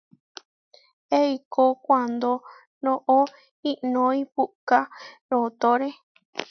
Eikó 1.19 1.65
kuándo 1.85 2.31
noʼó 2.85 3.17
iʼnói 3.69 4.19
puʼká 4.35 4.79
rootóre. 5.29 5.89